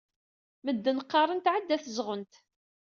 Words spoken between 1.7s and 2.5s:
tezɣent.